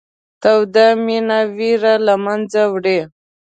[0.41, 2.99] توده مینه وېره له منځه وړي.